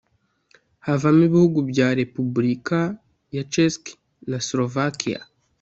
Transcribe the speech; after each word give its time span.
havamo 0.85 1.23
ibihugu 1.27 1.59
bya 1.71 1.87
Repubulika 1.99 2.79
ya 3.35 3.43
Czech 3.53 3.83
na 4.29 4.39
Slovakia 4.47 5.19